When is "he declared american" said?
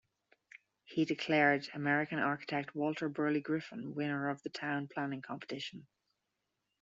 0.83-2.17